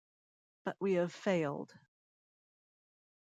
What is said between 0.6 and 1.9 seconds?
But we have failed.